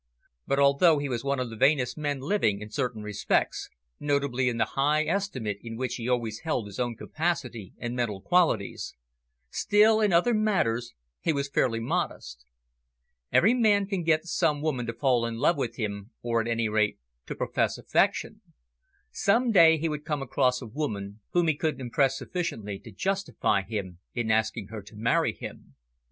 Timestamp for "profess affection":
17.35-18.41